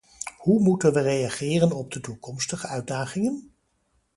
[0.37, 3.51] Hoe moeten we reageren op de toekomstige uitdagingen?